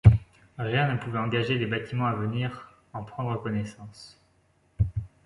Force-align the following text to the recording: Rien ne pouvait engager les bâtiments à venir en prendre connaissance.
Rien 0.57 0.91
ne 0.91 0.97
pouvait 0.97 1.19
engager 1.19 1.59
les 1.59 1.67
bâtiments 1.67 2.07
à 2.07 2.15
venir 2.15 2.73
en 2.91 3.03
prendre 3.03 3.39
connaissance. 3.39 4.19